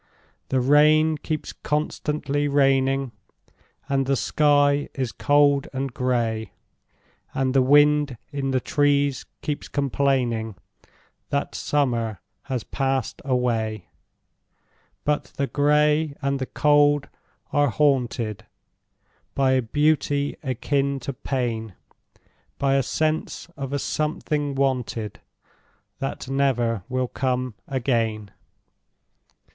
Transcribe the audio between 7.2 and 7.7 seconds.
And the